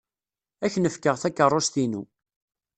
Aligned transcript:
Ad 0.65 0.69
k-n-fkeɣ 0.73 1.15
takeṛṛust-inu. 1.17 2.03